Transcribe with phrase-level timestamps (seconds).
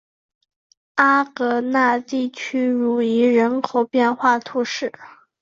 [0.95, 4.91] 阿戈讷地区茹伊人口变化图示